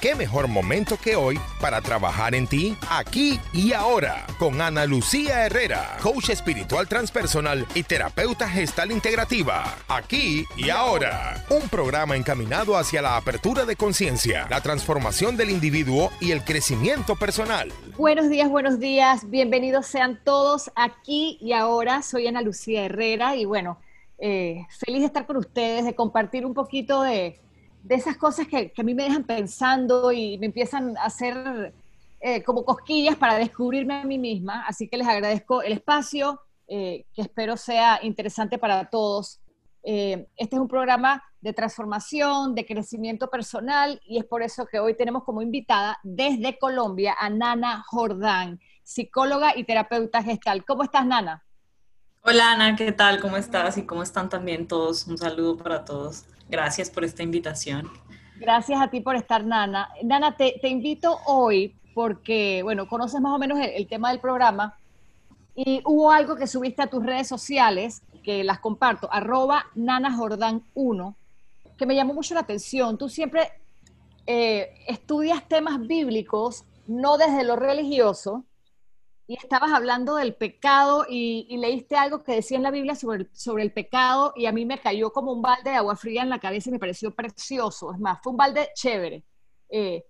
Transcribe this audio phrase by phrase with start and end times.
[0.00, 5.44] qué mejor momento que hoy para trabajar en ti, aquí y ahora, con Ana Lucía
[5.44, 9.76] Herrera, coach espiritual transpersonal y terapeuta gestal integrativa.
[9.88, 16.10] Aquí y ahora, un programa encaminado hacia la apertura de conciencia, la transformación del individuo
[16.18, 17.70] y el crecimiento personal.
[17.98, 22.00] Buenos días, buenos días, bienvenidos sean todos aquí y ahora.
[22.02, 23.78] Soy Ana Lucía Herrera y bueno,
[24.18, 27.38] eh, feliz de estar con ustedes, de compartir un poquito de
[27.82, 31.74] de esas cosas que, a mí me dejan pensando y me empiezan a hacer
[32.20, 34.64] eh, como cosquillas para descubrirme a mí misma.
[34.66, 39.40] Así que les agradezco el espacio, eh, que espero sea interesante para todos.
[39.82, 44.78] Eh, este es un programa de transformación, de crecimiento personal y es por eso que
[44.78, 50.64] hoy tenemos como invitada desde Colombia a Nana Jordán, psicóloga y terapeuta gestal.
[50.66, 51.42] ¿Cómo estás, Nana?
[52.22, 53.18] Hola, Ana, ¿qué tal?
[53.18, 53.78] ¿Cómo estás?
[53.78, 55.06] ¿Y cómo están también todos?
[55.06, 56.26] Un saludo para todos.
[56.50, 57.88] Gracias por esta invitación.
[58.36, 59.88] Gracias a ti por estar, Nana.
[60.02, 64.76] Nana, te, invito hoy porque, bueno, conoces más o menos el, tema del programa
[65.54, 71.14] y hubo algo que subiste a tus redes sociales, que las comparto, arroba nanajordan1,
[71.78, 72.98] que me llamó mucho la atención.
[72.98, 73.50] Tú siempre
[74.26, 78.44] eh, estudias temas bíblicos, no desde lo religioso,
[79.30, 83.30] y estabas hablando del pecado y, leíste algo que decía en la Biblia sobre el,
[83.32, 86.30] sobre el pecado y a mí me cayó como un balde de agua fría en
[86.30, 87.92] la cabeza y me pareció precioso.
[87.92, 89.22] Es más, fue un balde chévere.
[89.68, 90.04] Eh,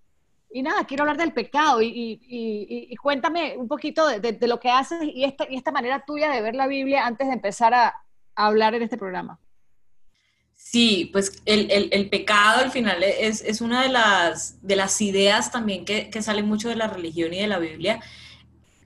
[0.51, 5.23] y nada, quiero hablar del pecado y, cuéntame un poquito de, lo que haces y
[5.23, 7.93] esta, y esta manera tuya de ver la Biblia antes de empezar a,
[8.33, 9.39] hablar en este programa.
[10.55, 16.09] Sí, pues el, pecado al final es, una de las, de las ideas también que,
[16.09, 18.01] que sale mucho de la religión y de la Biblia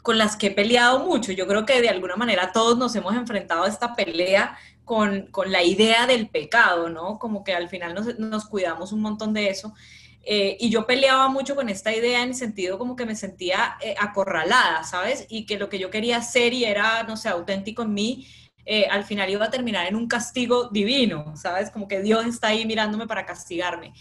[0.06, 1.32] con las que he peleado mucho.
[1.32, 5.64] Yo creo que de alguna manera todos nos hemos enfrentado a esta pelea con, la
[5.64, 7.18] idea del pecado, ¿no?
[7.18, 9.74] Como que al final nos, cuidamos un montón de eso.
[10.22, 13.78] Eh, y yo peleaba mucho con esta idea en el sentido como que me sentía
[13.82, 15.26] eh, acorralada, ¿sabes?
[15.28, 18.28] Y que lo que yo quería hacer y era, no sé, auténtico en mí,
[18.64, 21.72] eh, al final iba a terminar en un castigo divino, ¿sabes?
[21.72, 23.92] Como que Dios está ahí mirándome para castigarme.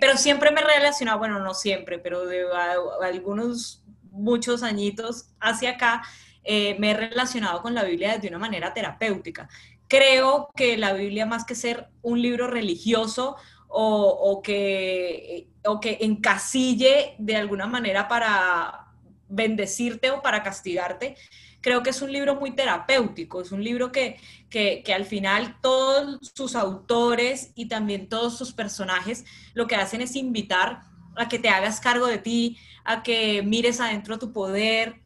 [0.00, 2.44] pero siempre me he relacionado, bueno, no siempre, pero de
[3.02, 3.79] algunos
[4.10, 6.02] muchos añitos hacia acá,
[6.42, 9.48] eh, me he relacionado con la Biblia de una manera terapéutica.
[9.88, 13.36] Creo que la Biblia, más que ser un libro religioso
[13.72, 18.86] o, que, o que encasille de alguna manera para
[19.28, 21.16] bendecirte o para castigarte,
[21.60, 24.16] creo que es un libro muy terapéutico, es un libro que,
[24.48, 30.00] que, que, al final todos sus autores y también todos sus personajes lo que hacen
[30.00, 35.00] es invitar a que te hagas cargo de ti, a que mires adentro tu poder,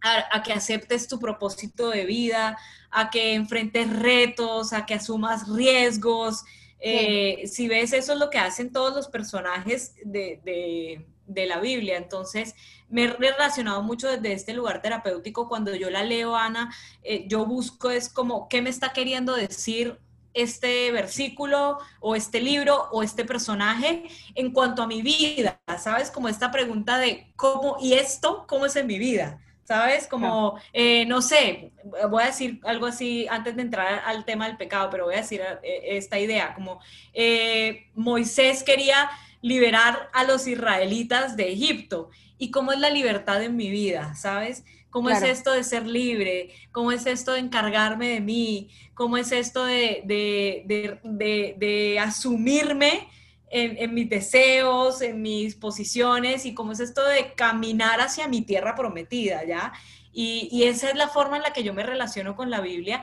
[0.00, 2.56] a, que aceptes tu propósito de vida,
[2.90, 6.44] a que enfrentes retos, a que asumas riesgos.
[6.80, 11.96] Eh, si ves, eso es lo que hacen todos los personajes de, la Biblia.
[11.96, 12.54] Entonces,
[12.88, 15.48] me he relacionado mucho desde este lugar terapéutico.
[15.48, 19.98] Cuando yo la leo, Ana, eh, yo busco es como, ¿qué me está queriendo decir
[20.34, 26.10] este versículo o este libro o este personaje en cuanto a mi vida, ¿sabes?
[26.10, 29.40] Como esta pregunta de cómo, ¿y esto cómo es en mi vida?
[29.64, 30.06] ¿Sabes?
[30.06, 31.72] Como, eh, no sé,
[32.08, 35.18] voy a decir algo así antes de entrar al tema del pecado, pero voy a
[35.18, 36.80] decir eh, esta idea, como
[37.12, 39.10] eh, Moisés quería
[39.42, 42.08] liberar a los israelitas de Egipto.
[42.38, 44.14] ¿Y cómo es la libertad en mi vida?
[44.14, 44.64] ¿Sabes?
[44.90, 46.50] ¿Cómo es esto de ser libre?
[46.72, 48.70] ¿Cómo es esto de encargarme de mí?
[48.94, 53.08] ¿Cómo es esto de, de, asumirme
[53.50, 56.46] en, mis deseos, en mis posiciones?
[56.46, 59.72] ¿Y cómo es esto de caminar hacia mi tierra prometida, ya?
[60.12, 63.02] Y, esa es la forma en la que yo me relaciono con la Biblia.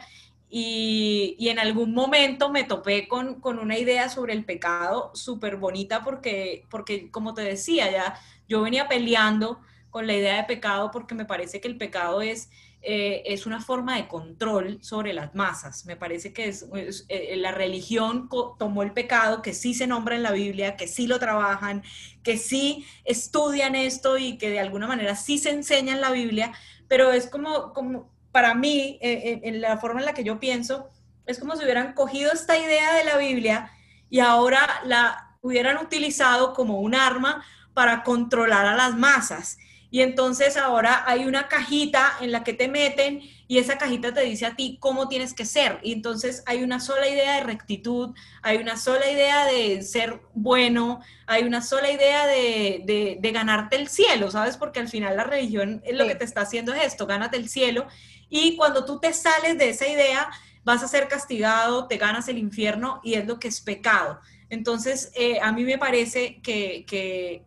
[0.49, 6.03] Y, en algún momento me topé con, con una idea sobre el pecado súper bonita
[6.03, 9.59] porque, porque, como te decía, ya yo venía peleando
[9.95, 12.49] con la idea de pecado porque me parece que el pecado es,
[12.81, 15.85] eh, es una forma de control sobre las masas.
[15.85, 16.65] Me parece que es,
[17.07, 18.27] eh, la religión
[18.59, 21.81] tomó el pecado, que sí se nombra en la Biblia, que sí lo trabajan,
[22.23, 26.51] que sí estudian esto y que de alguna manera sí se enseña en la Biblia,
[26.89, 30.89] pero es como, como para mí, eh, en la forma en la que yo pienso,
[31.25, 33.71] es como si hubieran cogido esta idea de la Biblia
[34.09, 39.57] y ahora la hubieran utilizado como un arma para controlar a las masas.
[39.91, 44.21] Y entonces ahora hay una cajita en la que te meten y esa cajita te
[44.21, 45.79] dice a ti cómo tienes que ser.
[45.83, 51.01] Y entonces hay una sola idea de rectitud, hay una sola idea de ser bueno,
[51.27, 54.57] hay una sola idea de, ganarte el cielo, ¿sabes?
[54.57, 57.49] Porque al final la religión es lo que te está haciendo es esto, gánate el
[57.49, 57.87] cielo.
[58.29, 60.29] Y cuando tú te sales de esa idea,
[60.63, 64.19] vas a ser castigado, te ganas el infierno y es lo que es pecado.
[64.49, 66.85] Entonces, eh, a mí me parece que,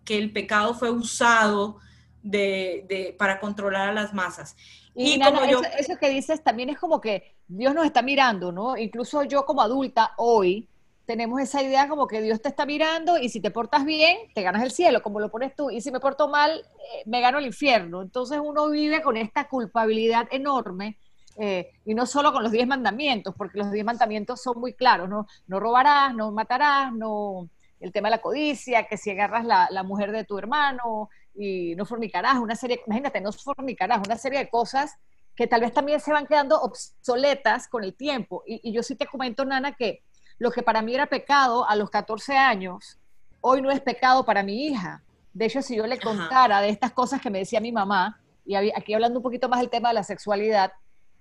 [0.09, 1.79] el pecado fue usado
[2.23, 4.57] de, para controlar a las masas.
[4.95, 5.61] Y, como yo...
[5.79, 8.77] eso, que dices también es como que Dios nos está mirando, ¿no?
[8.77, 10.69] Incluso yo como adulta hoy
[11.07, 14.43] tenemos esa idea como que Dios te está mirando y si te portas bien, te
[14.43, 17.39] ganas el cielo, como lo pones tú, y si me porto mal, eh, me gano
[17.39, 18.03] el infierno.
[18.03, 20.99] Entonces uno vive con esta culpabilidad enorme
[21.39, 25.09] eh, y no solo con los diez mandamientos, porque los diez mandamientos son muy claros,
[25.09, 25.27] ¿no?
[25.47, 27.49] No robarás, no matarás, no
[27.81, 31.75] el tema de la codicia, que si agarras la, la mujer de tu hermano y
[31.77, 34.97] no fornicarás, una serie, imagínate, no fornicarás, una serie de cosas
[35.35, 38.43] que tal vez también se van quedando obsoletas con el tiempo.
[38.47, 40.03] Y, y yo sí te comento, Nana, que
[40.39, 42.99] lo que para mí era pecado a los 14 años,
[43.41, 45.03] hoy no es pecado para mi hija.
[45.33, 48.55] De hecho, si yo le contara de estas cosas que me decía mi mamá, y
[48.55, 50.73] aquí hablando un poquito más del tema de la sexualidad,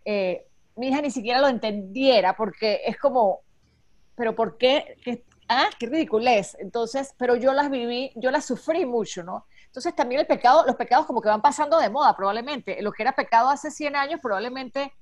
[0.06, 3.42] eh, mi hija ni siquiera lo entendiera porque es como,
[4.16, 4.98] pero ¿por qué?
[5.04, 6.56] ¿Qué, ah, qué ridiculez.
[6.60, 9.46] Entonces, pero yo las viví, yo las sufrí mucho, ¿no?
[9.66, 12.82] Entonces también el pecado, los pecados como que van pasando de moda probablemente.
[12.82, 14.94] Lo que era pecado hace 100 años probablemente,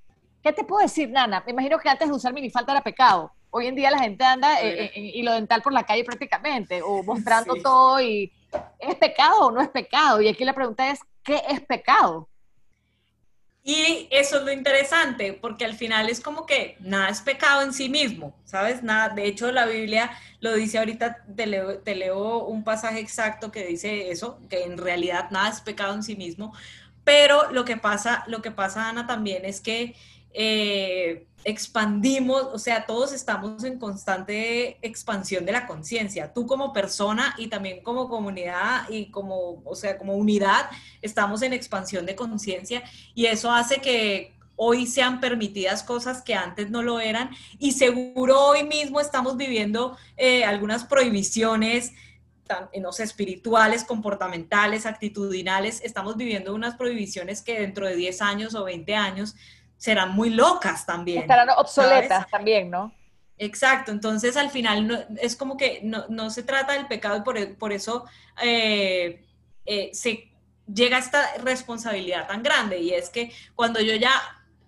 [0.44, 1.44] ¿qué te puedo decir, Nana?
[1.46, 3.32] Me imagino que antes de usar minifalda era pecado.
[3.52, 7.04] Hoy en día la gente anda eh, y lo dental por la calle prácticamente, o
[7.04, 8.34] mostrando todo y
[8.80, 10.22] ¿es pecado o no es pecado?
[10.22, 12.28] Y aquí la pregunta es, ¿qué es pecado?
[13.68, 17.74] Y eso es lo interesante, porque al final es como que nada es pecado en
[17.74, 18.84] sí mismo, ¿sabes?
[18.84, 23.52] Nada, de hecho la Biblia lo dice ahorita, te leo, te leo un pasaje exacto
[23.52, 26.54] que dice eso, que en realidad nada es pecado en sí mismo,
[27.04, 29.96] pero lo que pasa, lo que pasa, Ana, también es que
[30.38, 36.34] eh, expandimos, o sea, todos estamos en constante expansión de la conciencia.
[36.34, 40.70] Tú como persona y también como comunidad y como, o sea, como unidad,
[41.02, 42.84] estamos en expansión de conciencia
[43.14, 47.30] y eso hace que hoy sean permitidas cosas que antes no lo eran
[47.60, 51.92] y seguro hoy mismo estamos viviendo eh, algunas prohibiciones
[52.80, 58.64] no sé, espirituales, comportamentales, actitudinales, estamos viviendo unas prohibiciones que dentro de 10 años o
[58.64, 59.36] 20 años
[59.78, 61.22] serán muy locas también.
[61.22, 62.94] Estarán obsoletas también, ¿no?
[63.38, 67.74] Exacto, entonces al final es como que no, se trata del pecado y por, por
[67.74, 68.06] eso
[68.42, 69.26] eh,
[69.66, 70.30] eh, se
[70.74, 74.14] llega a esta responsabilidad tan grande y es que cuando yo ya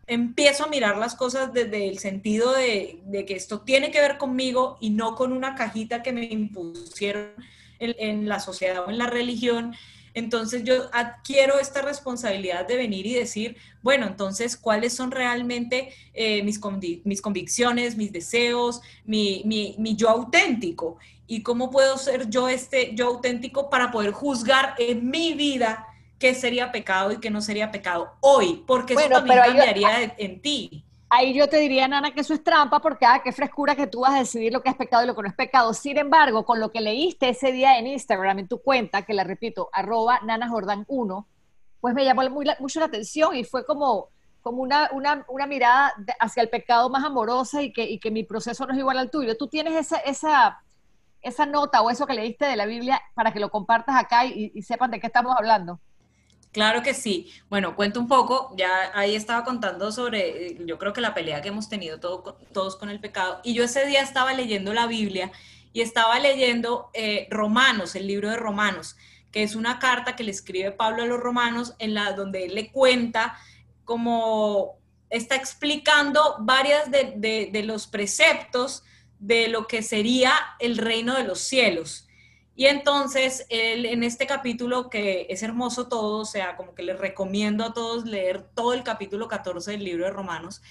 [0.06, 4.78] empiezo a mirar las cosas desde el sentido de, que esto tiene que ver conmigo
[4.82, 7.32] y no con una cajita que me impusieron
[7.80, 9.76] en, en la sociedad o en la religión,
[10.18, 16.42] entonces yo adquiero esta responsabilidad de venir y decir, bueno, entonces, ¿cuáles son realmente eh,
[16.42, 16.60] mis,
[17.04, 20.98] mis convicciones, mis deseos, mi, mi, yo auténtico?
[21.28, 25.86] ¿Y cómo puedo ser yo este yo auténtico para poder juzgar en mi vida
[26.18, 28.64] qué sería pecado y qué no sería pecado hoy?
[28.66, 32.80] Porque eso también cambiaría en ti ahí yo te diría, Nana, que eso es trampa,
[32.80, 35.16] porque, ah, qué frescura que tú vas a decidir lo que es pecado y lo
[35.16, 35.74] que no es pecado.
[35.74, 39.24] Sin embargo, con lo que leíste ese día en Instagram, en tu cuenta, que la
[39.24, 41.26] repito, arroba nanajordan1,
[41.80, 42.24] pues me llamó
[42.60, 44.10] mucho la atención y fue como,
[44.42, 48.24] como una, una, una mirada hacia el pecado más amorosa y que, y que mi
[48.24, 49.38] proceso no es igual al tuyo.
[49.38, 50.64] Tú tienes esa, esa,
[51.22, 54.52] esa nota o eso que leíste de la Biblia para que lo compartas acá y,
[54.54, 55.80] y sepan de qué estamos hablando.
[56.58, 57.32] Claro que sí.
[57.52, 61.40] Bueno, cuento un poco, ya ahí estaba contando sobre, eh, yo creo que la pelea
[61.40, 63.42] que hemos tenido todos con el pecado.
[63.44, 65.32] Y yo ese día estaba leyendo la Biblia
[65.72, 68.96] y estaba leyendo eh, Romanos, el libro de Romanos,
[69.32, 72.56] que es una carta que le escribe Pablo a los romanos en la donde él
[72.56, 73.38] le cuenta
[73.86, 74.80] como
[75.12, 78.82] está explicando varias de, de los preceptos
[79.20, 82.07] de lo que sería el reino de los cielos.
[82.58, 86.98] Y entonces, él, en este capítulo, que es hermoso todo, o sea, como que les
[86.98, 90.64] recomiendo a todos leer todo el capítulo 14 del libro de Romanos,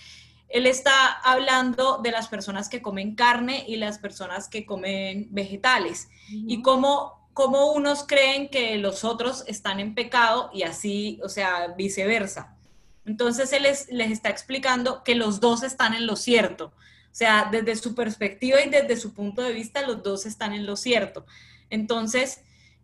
[0.48, 6.08] él está hablando de las personas que comen carne y las personas que comen vegetales
[6.28, 11.68] y cómo, cómo, unos creen que los otros están en pecado y así, o sea,
[11.78, 12.56] viceversa.
[13.04, 16.72] Entonces él les, les está explicando que los dos están en lo cierto.
[16.74, 20.66] O sea, desde su perspectiva y desde su punto de vista, los dos están en
[20.66, 21.24] lo cierto.
[21.70, 22.40] Entonces,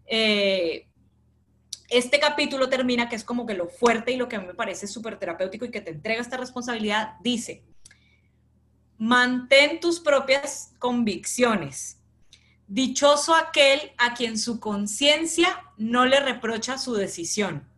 [0.06, 0.88] eh,
[1.88, 4.54] este capítulo termina, que es como que lo fuerte y lo que a mí me
[4.54, 7.64] parece súper terapéutico y que te entrega esta responsabilidad, dice,
[8.96, 11.98] mantén tus propias convicciones.
[12.66, 17.68] Dichoso aquel a quien su conciencia no le reprocha su decisión.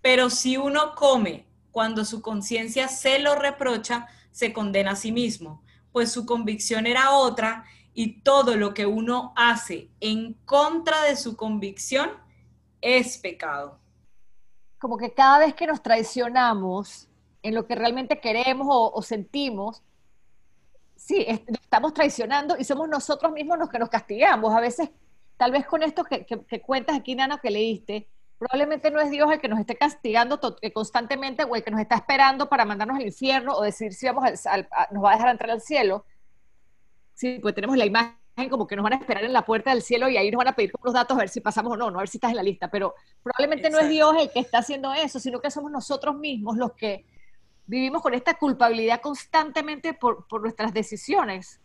[0.00, 5.62] Pero si uno come cuando su conciencia se lo reprocha, se condena a sí mismo,
[5.92, 7.64] pues su convicción era otra
[7.94, 12.10] y todo lo que uno hace en contra de su convicción
[12.80, 13.78] es pecado.
[14.78, 17.08] Como que cada vez que nos traicionamos
[17.42, 19.82] en lo que realmente queremos o, sentimos,
[20.94, 24.54] sí, estamos traicionando y somos nosotros mismos los que nos castigamos.
[24.54, 24.90] A veces,
[25.36, 29.40] tal vez con esto que, cuentas aquí, Nana, que leíste, probablemente no es Dios el
[29.40, 30.40] que nos esté castigando
[30.72, 34.46] constantemente o el que nos está esperando para mandarnos al infierno o decidir si vamos
[34.46, 36.04] al, nos va a dejar entrar al cielo.
[37.20, 38.16] Sí, pues tenemos la imagen
[38.48, 40.48] como que nos van a esperar en la puerta del cielo y ahí nos van
[40.48, 42.30] a pedir los datos a ver si pasamos o no, no a ver si estás
[42.30, 45.50] en la lista, pero probablemente no es Dios el que está haciendo eso, sino que
[45.50, 47.04] somos nosotros mismos los que
[47.66, 51.60] vivimos con esta culpabilidad constantemente por, nuestras decisiones.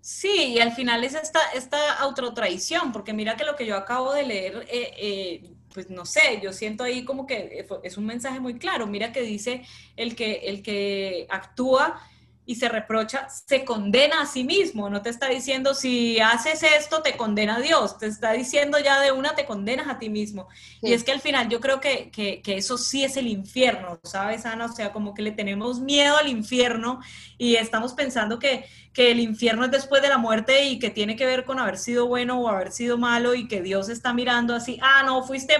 [0.00, 4.12] Sí, y al final es esta, esta autotraición, porque mira que lo que yo acabo
[4.12, 8.40] de leer, eh, eh, pues no sé, yo siento ahí como que es un mensaje
[8.40, 8.88] muy claro.
[8.88, 9.62] Mira que dice
[9.94, 12.00] el que, el que actúa
[12.48, 17.02] y se reprocha, se condena a sí mismo, no te está diciendo si haces esto
[17.02, 20.46] te condena a Dios, te está diciendo ya de una te condenas a ti mismo.
[20.80, 24.46] Y es que al final yo creo que, que, eso sí es el infierno, ¿sabes,
[24.46, 24.66] Ana?
[24.66, 27.00] O sea, como que le tenemos miedo al infierno
[27.36, 31.16] y estamos pensando que, que el infierno es después de la muerte y que tiene
[31.16, 34.54] que ver con haber sido bueno o haber sido malo y que Dios está mirando
[34.54, 35.56] así, ah, no, fuiste,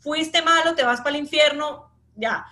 [0.00, 2.46] fuiste malo, te vas para el infierno, ya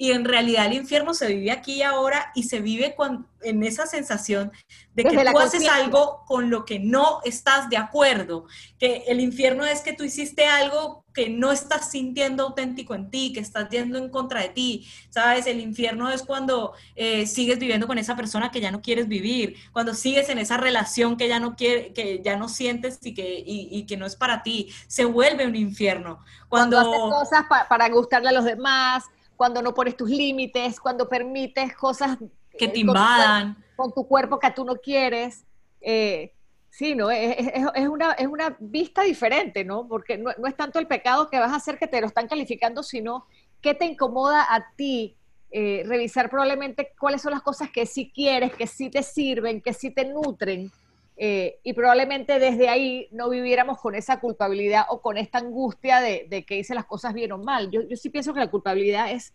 [0.00, 2.94] y en realidad el infierno se vive aquí y ahora y se vive
[3.42, 4.52] en esa sensación
[4.94, 8.46] de que tú haces algo con lo que no estás de acuerdo,
[8.78, 13.32] que el infierno es que tú hiciste algo que no estás sintiendo auténtico en ti,
[13.32, 15.48] que estás yendo en contra de ti, ¿sabes?
[15.48, 19.56] El infierno es cuando eh, sigues viviendo con esa persona que ya no quieres vivir,
[19.72, 23.42] cuando sigues en esa relación que ya no quiere, que ya no sientes y que,
[23.44, 26.20] y, que no es para ti, se vuelve un infierno.
[26.48, 29.04] Cuando, cuando haces cosas para gustarle a los demás,
[29.38, 32.18] cuando no pones tus límites, cuando permites cosas
[32.58, 33.56] que te invadan.
[33.76, 35.44] Con tu, cuerpo que tú no quieres.
[35.80, 36.34] Eh,
[36.68, 37.08] sí, ¿no?
[37.08, 39.86] Es, una, es una vista diferente, ¿no?
[39.86, 42.82] Porque no, es tanto el pecado que vas a hacer que te lo están calificando,
[42.82, 43.26] sino
[43.62, 45.16] qué te incomoda a ti
[45.52, 49.72] eh, revisar probablemente cuáles son las cosas que sí quieres, que sí te sirven, que
[49.72, 50.72] sí te nutren.
[51.20, 56.44] Eh, y probablemente desde ahí no viviéramos con esa culpabilidad o con esta angustia de,
[56.46, 57.70] que hice las cosas bien o mal.
[57.72, 59.34] Yo, sí pienso que la culpabilidad es,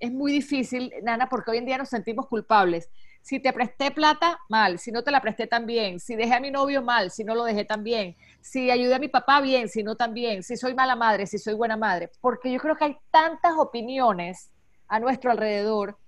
[0.00, 2.90] es muy difícil, Nana, porque hoy en día nos sentimos culpables.
[3.22, 4.80] Si te presté plata, mal.
[4.80, 6.00] Si no te la presté tan bien.
[6.00, 7.12] Si dejé a mi novio, mal.
[7.12, 8.16] Si no lo dejé tan bien.
[8.40, 9.68] Si ayudé a mi papá, bien.
[9.68, 10.42] Si no, tan bien.
[10.42, 12.10] Si soy mala madre, si soy buena madre.
[12.20, 14.50] Porque yo creo que hay tantas opiniones
[14.88, 15.98] a nuestro alrededor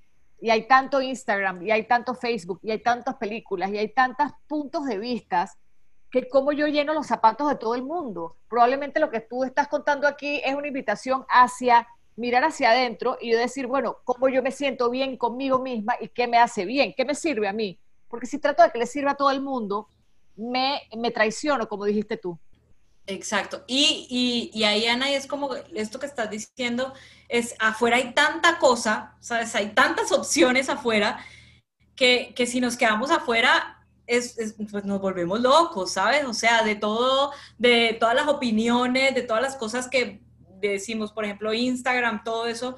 [0.42, 4.32] y hay tanto Instagram, y hay tanto Facebook, y hay tantas películas, y hay tantos
[4.48, 5.56] puntos de vistas,
[6.10, 8.36] que como yo lleno los zapatos de todo el mundo.
[8.48, 13.30] Probablemente lo que tú estás contando aquí es una invitación hacia mirar hacia adentro y
[13.30, 17.04] decir, bueno, cómo yo me siento bien conmigo misma y qué me hace bien, qué
[17.04, 17.78] me sirve a mí.
[18.08, 19.86] Porque si trato de que le sirva a todo el mundo,
[20.34, 22.36] me, me traiciono, como dijiste tú.
[23.06, 23.64] Exacto.
[23.66, 26.92] Y, y, y, ahí, Ana, es como esto que estás diciendo,
[27.28, 29.54] es afuera hay tanta cosa, ¿sabes?
[29.56, 31.24] Hay tantas opciones afuera
[31.96, 34.36] que, que si nos quedamos afuera, es,
[34.70, 36.24] pues nos volvemos locos, ¿sabes?
[36.24, 40.22] O sea, de todo, de todas las opiniones, de todas las cosas que
[40.60, 42.76] decimos, por ejemplo, Instagram, todo eso,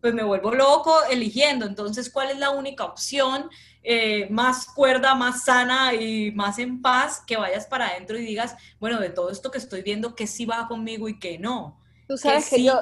[0.00, 1.66] pues me vuelvo loco eligiendo.
[1.66, 3.50] Entonces, ¿cuál es la única opción?
[3.82, 8.56] Eh, más cuerda, más sana y más en paz, que vayas para adentro y digas,
[8.80, 11.80] bueno, de todo esto que estoy viendo, que sí va conmigo y que no.
[12.08, 12.80] Tú sabes que, yo,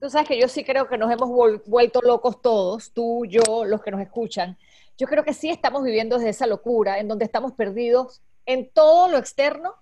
[0.00, 1.30] tú sabes que yo sí creo que nos hemos
[1.66, 4.58] vuelto locos todos, tú, yo, los que nos escuchan.
[4.98, 9.08] Yo creo que sí estamos viviendo desde esa locura, en donde estamos perdidos en todo
[9.08, 9.74] lo externo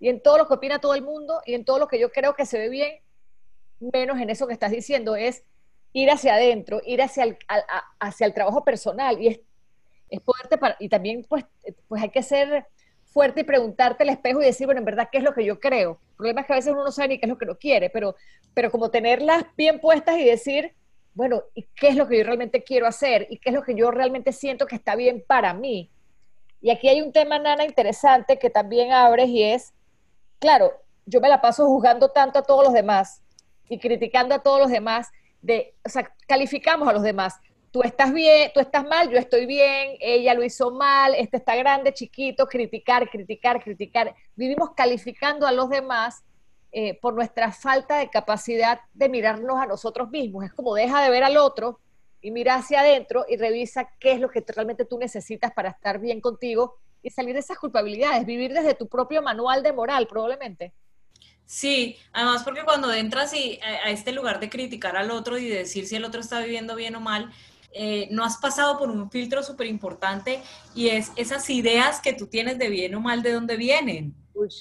[0.00, 2.10] y en todo lo que opina todo el mundo y en todo lo que yo
[2.10, 2.96] creo que se ve bien,
[3.78, 5.44] menos en eso que estás diciendo, es
[6.00, 7.38] ir hacia adentro, ir hacia el,
[7.98, 9.20] hacia el trabajo personal.
[9.20, 9.40] Y es
[10.08, 11.44] es poderte para, y también pues,
[11.88, 12.66] pues hay que ser
[13.04, 15.58] fuerte y preguntarte al espejo y decir, bueno, en verdad, ¿qué es lo que yo
[15.58, 15.98] creo?
[16.10, 17.56] El problema es que a veces uno no sabe ni qué es lo que no
[17.56, 18.14] quiere, pero,
[18.54, 20.74] pero como tenerlas bien puestas y decir,
[21.14, 23.26] bueno, ¿y qué es lo que yo realmente quiero hacer?
[23.30, 25.90] ¿Y qué es lo que yo realmente siento que está bien para mí?
[26.60, 29.72] Y aquí hay un tema, Nana, interesante que también abres y es,
[30.38, 30.72] claro,
[31.06, 33.22] yo me la paso juzgando tanto a todos los demás
[33.68, 35.08] y criticando a todos los demás,
[35.42, 37.40] de, o sea, calificamos a los demás
[37.76, 41.54] tú estás bien, tú estás mal, yo estoy bien, ella lo hizo mal, este está
[41.56, 44.14] grande, chiquito, criticar, criticar, criticar.
[44.34, 46.24] Vivimos calificando a los demás
[46.72, 50.46] eh, por nuestra falta de capacidad de mirarnos a nosotros mismos.
[50.46, 51.78] Es como deja de ver al otro
[52.22, 55.98] y mira hacia adentro y revisa qué es lo que realmente tú necesitas para estar
[55.98, 60.72] bien contigo y salir de esas culpabilidades, vivir desde tu propio manual de moral probablemente.
[61.46, 65.48] Sí, además porque cuando entras y a, a este lugar de criticar al otro y
[65.48, 67.32] decir si el otro está viviendo bien o mal,
[67.78, 70.42] eh, no has pasado por un filtro súper importante
[70.74, 74.14] y es esas ideas que tú tienes de bien o mal, ¿de dónde vienen?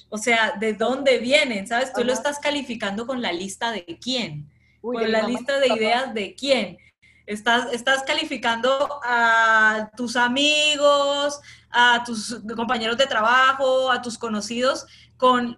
[0.09, 1.65] O sea, ¿de dónde vienen?
[1.65, 1.93] ¿Sabes?
[1.93, 4.51] Tú lo estás calificando con la lista de quién,
[4.81, 6.77] con la lista de ideas de quién.
[7.25, 11.39] Estás, estás calificando a tus amigos,
[11.71, 15.57] a tus compañeros de trabajo, a tus conocidos con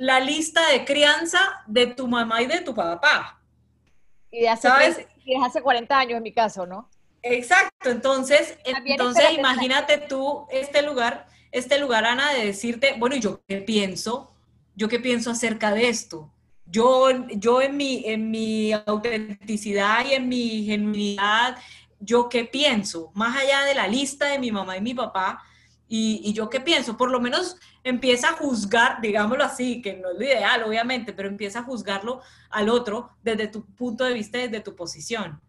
[0.00, 3.38] la lista de crianza de tu mamá y de tu papá.
[4.30, 5.06] Y de hace, ¿sabes?
[5.26, 6.88] Y hace 40 años en mi caso, ¿no?
[7.20, 13.58] Exacto, entonces, entonces imagínate tú este lugar, este lugar, Ana, de decirte, bueno, ¿yo qué
[13.58, 14.32] pienso?
[14.74, 16.32] ¿Yo qué pienso acerca de esto?
[16.64, 21.58] Yo, yo en, mi, en mi autenticidad y en mi genuinidad,
[21.98, 23.10] ¿yo qué pienso?
[23.12, 25.42] Más allá de la lista de mi mamá y mi papá,
[25.86, 30.10] y, y yo qué pienso, por lo menos empieza a juzgar, digámoslo así, que no
[30.10, 32.20] es lo ideal, obviamente, pero empieza a juzgarlo
[32.50, 35.40] al otro desde tu punto de vista, desde tu posición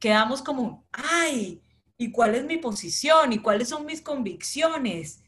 [0.00, 1.62] quedamos como, ay,
[1.96, 3.32] ¿y cuál es mi posición?
[3.32, 5.22] ¿Y cuáles son mis convicciones?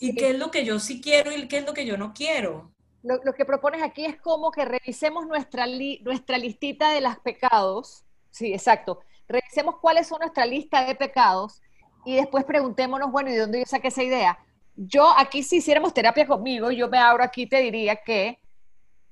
[0.00, 2.12] ¿Y qué es lo que yo sí quiero y qué es lo que yo no
[2.12, 2.72] quiero?
[3.02, 5.66] Lo, que propones aquí es como que revisemos nuestra,
[6.02, 8.04] nuestra listita de los pecados.
[8.30, 9.00] Sí, exacto.
[9.28, 11.60] Revisemos cuáles son nuestra lista de pecados
[12.04, 14.38] y después preguntémonos, bueno, ¿y de dónde yo saqué esa idea?
[14.74, 18.38] Yo aquí si hiciéramos terapia conmigo, yo me abro aquí te diría que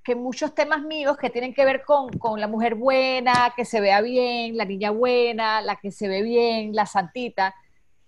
[0.03, 4.01] que muchos temas míos que tienen que ver con, la mujer buena, que se vea
[4.01, 7.55] bien, la niña buena, la que se ve bien, la santita,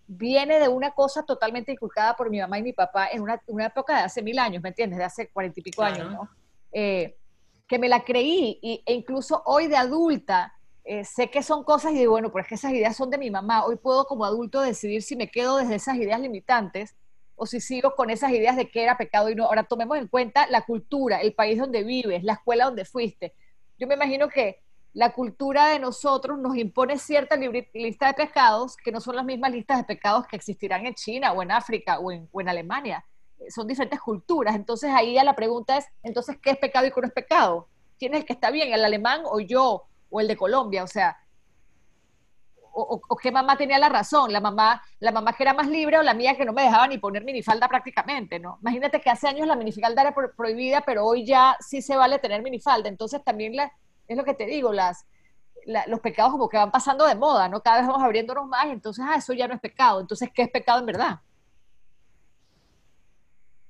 [0.07, 3.97] viene de una cosa totalmente inculcada por mi mamá y mi papá en una, época
[3.97, 4.99] de hace mil años, ¿me entiendes?
[4.99, 6.29] De hace cuarenta y pico años, ¿no?
[6.73, 7.17] Eh,
[7.69, 10.55] que me la creí y, e incluso hoy de adulta
[10.85, 13.19] eh, sé que son cosas y digo, bueno, pero es que esas ideas son de
[13.19, 13.65] mi mamá.
[13.65, 16.97] Hoy puedo como adulto decidir si me quedo desde esas ideas limitantes
[17.37, 19.47] o si sigo con esas ideas de que era pecado y no.
[19.47, 23.35] Ahora tomemos en cuenta la cultura, el país donde vives, la escuela donde fuiste.
[23.79, 24.63] Yo me imagino que
[24.95, 29.51] la cultura de nosotros nos impone cierta lista de pecados que no son las mismas
[29.51, 33.05] listas de pecados que existirán en China o en África o en, Alemania.
[33.49, 34.55] Son diferentes culturas.
[34.55, 37.69] Entonces ahí ya la pregunta es, entonces, ¿qué es pecado y qué no es pecado?
[37.99, 40.85] ¿Quién es el que está bien, el alemán o yo o el de Colombia?
[40.85, 41.17] O sea,
[42.75, 46.03] o, qué mamá tenía la razón, la mamá, la mamá que era más libre o
[46.03, 48.59] la mía que no me dejaba ni poner minifalda prácticamente, ¿no?
[48.63, 52.43] Imagínate que hace años la minifalda era prohibida, pero hoy ya sí se vale tener
[52.43, 52.89] minifalda.
[52.89, 53.73] Entonces también la,
[54.09, 55.07] es lo que te digo, las,
[55.87, 57.63] los pecados como que van pasando de moda, ¿no?
[57.63, 60.01] Cada vez vamos abriéndonos más, entonces, ah, eso ya no es pecado.
[60.01, 61.21] Entonces, ¿qué es pecado en verdad?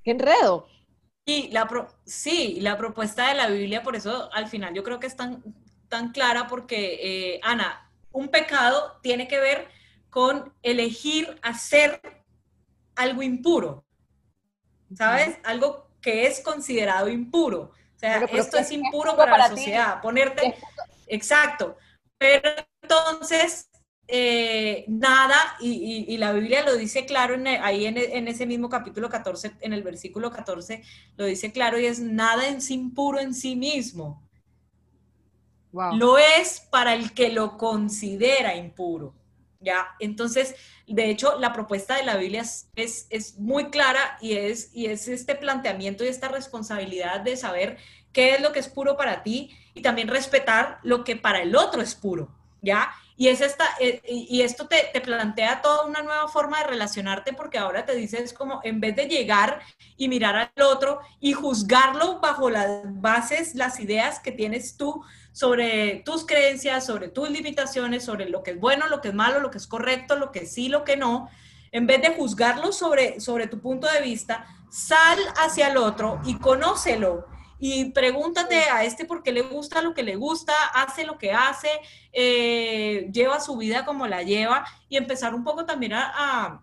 [0.03, 0.67] ¡Qué enredo!
[1.25, 1.69] Y la
[2.05, 5.43] sí, la propuesta de la Biblia, por eso al final yo creo que es tan,
[5.89, 6.99] tan clara, porque,
[7.35, 9.69] eh, Ana, un pecado tiene que ver
[10.11, 12.01] con elegir hacer
[12.95, 13.85] algo impuro,
[14.95, 15.39] ¿sabes?
[15.45, 17.73] Algo que es considerado impuro.
[17.97, 20.55] O sea, esto es impuro para, la sociedad, ponerte...
[21.07, 21.77] Exacto.
[22.19, 22.51] Pero
[22.83, 23.71] entonces,
[24.09, 29.53] eh, nada, y, la Biblia lo dice claro ahí en, en, ese mismo capítulo 14,
[29.61, 30.83] en el versículo 14,
[31.17, 34.22] lo dice claro y es nada en sí impuro en sí mismo.
[35.73, 39.15] Lo es para el que lo considera impuro.
[39.63, 39.95] ¿ya?
[39.99, 40.55] Entonces,
[40.87, 45.09] de hecho, la propuesta de la Biblia es, es, muy clara y es, y es
[45.09, 47.79] este planteamiento y esta responsabilidad de saber
[48.13, 51.57] qué es lo que es puro para ti y también respetar lo que para el
[51.57, 52.29] otro es puro,
[52.61, 52.93] ¿ya?
[53.17, 57.33] Y, es esta, eh, y esto te, te, plantea toda una nueva forma de relacionarte
[57.33, 59.61] porque ahora te dices como en vez de llegar
[59.97, 66.03] y mirar al otro y juzgarlo bajo las bases, las ideas que tienes tú, sobre
[66.05, 69.51] tus creencias, sobre tus limitaciones, sobre lo que es bueno, lo que es malo, lo
[69.51, 71.29] que es correcto, lo que sí, lo que no,
[71.73, 76.39] en vez de juzgarlo sobre, sobre tu punto de vista, sal hacia el otro y
[76.39, 77.27] conócelo.
[77.59, 81.33] Y pregúntate a este por qué le gusta lo que le gusta, hace lo que
[81.33, 81.69] hace,
[82.13, 86.63] eh, lleva su vida como la lleva y empezar un poco también a,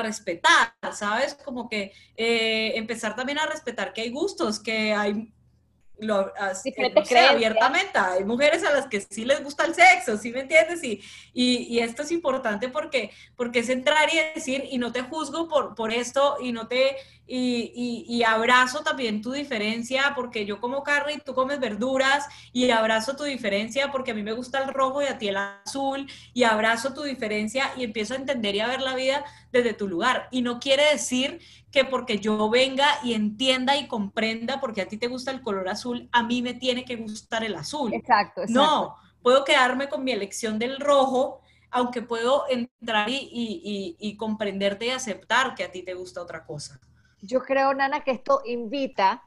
[0.00, 1.34] respetar, ¿sabes?
[1.34, 5.30] Como que eh, empezar también a respetar que hay gustos, que hay
[5.98, 6.32] lo,
[7.30, 7.98] abiertamente.
[7.98, 10.82] Hay mujeres a las que sí les gusta el sexo, ¿sí me entiendes?
[10.82, 11.00] Y,
[11.32, 15.74] y, esto es importante porque, porque es entrar y decir, y no te juzgo por,
[15.74, 21.14] por esto, y no te, y, y, abrazo también tu diferencia, porque yo como carne
[21.14, 25.02] y tú comes verduras, y abrazo tu diferencia porque a mí me gusta el rojo
[25.02, 28.66] y a ti el azul, y abrazo tu diferencia y empiezo a entender y a
[28.66, 30.28] ver la vida desde tu lugar.
[30.30, 31.40] Y no quiere decir
[31.72, 35.68] que porque yo venga y entienda y comprenda porque a ti te gusta el color
[35.70, 37.94] azul, a mí me tiene que gustar el azul.
[37.94, 38.42] Exacto.
[38.42, 38.52] exacto.
[38.52, 45.54] No, puedo quedarme con mi elección del rojo, aunque puedo entrar y, comprenderte y aceptar
[45.54, 46.78] que a ti te gusta otra cosa.
[47.22, 49.22] Yo creo, Nana, que esto invita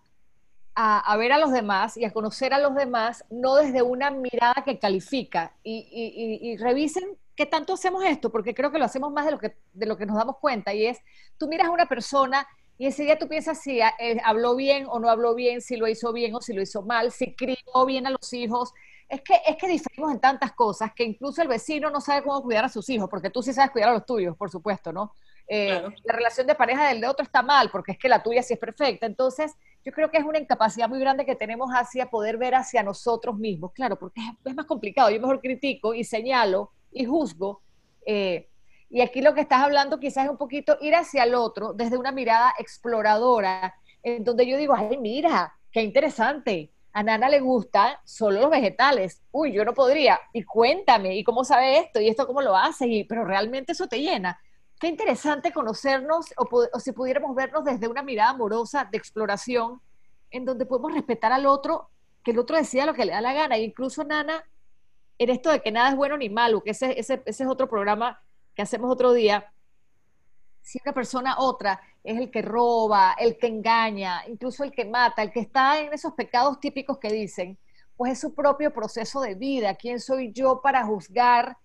[0.76, 4.12] a, a, ver a los demás y a conocer a los demás, no desde una
[4.12, 5.56] mirada que califica.
[5.64, 9.58] Y, revisen qué tanto hacemos esto, porque creo que lo hacemos más de lo que,
[9.74, 10.74] de lo que nos damos cuenta.
[10.74, 11.00] Y es,
[11.38, 15.10] tú miras a una persona y enseguida tú piensas si eh, habló bien o no
[15.10, 18.10] habló bien, si lo hizo bien o si lo hizo mal, si crió bien a
[18.10, 18.74] los hijos.
[19.08, 22.42] Es que, es que diferimos en tantas cosas que incluso el vecino no sabe cómo
[22.42, 25.14] cuidar a sus hijos, porque tú sí sabes cuidar a los tuyos, por supuesto, ¿no?
[25.48, 28.42] Eh, la relación de pareja del de otro está mal, porque es que la tuya
[28.42, 29.06] sí es perfecta.
[29.06, 32.82] Entonces, yo creo que es una incapacidad muy grande que tenemos hacia poder ver hacia
[32.82, 35.12] nosotros mismos, claro, porque es, más complicado.
[35.12, 37.62] Yo mejor critico y señalo y juzgo.
[38.06, 38.50] Eh,
[38.90, 41.98] y aquí lo que estás hablando quizás es un poquito ir hacia el otro desde
[41.98, 46.72] una mirada exploradora, en donde yo digo, ay, mira, qué interesante.
[46.94, 49.22] A Nana le gustan solo los vegetales.
[49.32, 50.20] Uy, yo no podría.
[50.34, 52.00] Y cuéntame, ¿y cómo sabe esto?
[52.00, 52.88] ¿Y esto cómo lo hace?
[52.88, 54.40] Y, pero realmente eso te llena
[54.80, 59.82] qué interesante conocernos o, si pudiéramos vernos desde una mirada amorosa de exploración,
[60.32, 61.90] en donde podemos respetar al otro,
[62.24, 63.56] que el otro decida lo que le da la gana.
[63.56, 64.44] E incluso, Nana,
[65.18, 68.22] en esto de que nada es bueno ni malo, que ese, ese, es otro programa
[68.54, 69.52] que hacemos otro día,
[70.62, 75.22] si una persona otra es el que roba, el que engaña, incluso el que mata,
[75.22, 77.58] el que está en esos pecados típicos que dicen,
[77.96, 79.76] pues es su propio proceso de vida.
[79.76, 81.58] ¿Quién soy yo para juzgar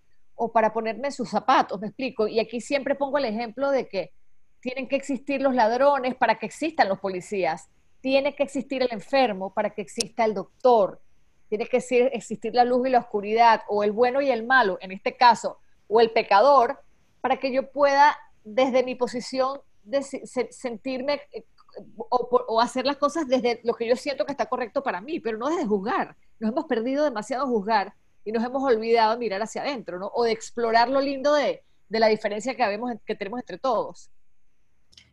[0.43, 2.27] o para ponerme sus zapatos, me explico.
[2.27, 4.15] Y aquí siempre pongo el ejemplo de que
[4.61, 7.69] tienen que existir los ladrones para que existan los policías,
[8.01, 11.03] tiene que existir el enfermo para que exista el doctor,
[11.51, 11.79] tiene que
[12.13, 15.59] existir la luz y la oscuridad, o el bueno y el malo, en este caso,
[15.89, 16.81] o el pecador,
[17.21, 19.61] para que yo pueda, desde mi posición,
[20.51, 21.45] sentirme eh,
[21.97, 25.19] o, o, hacer las cosas desde lo que yo siento que está correcto para mí,
[25.19, 26.17] pero no desde juzgar.
[26.39, 30.07] Nos hemos perdido demasiado juzgar y nos hemos olvidado de mirar hacia adentro, ¿no?
[30.15, 34.09] O de explorar lo lindo de, la diferencia que, que tenemos entre todos.